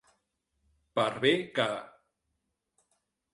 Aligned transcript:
Per 0.99 1.05
bé 1.25 1.33
que. 1.59 1.67